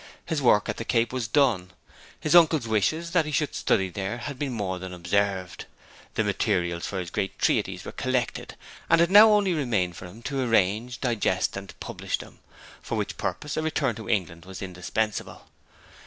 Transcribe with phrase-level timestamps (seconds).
[0.25, 1.73] His work at the Cape was done.
[2.19, 5.65] His uncle's wishes that he should study there had been more than observed.
[6.15, 8.55] The materials for his great treatise were collected,
[8.89, 12.39] and it now only remained for him to arrange, digest, and publish them,
[12.81, 15.43] for which purpose a return to England was indispensable.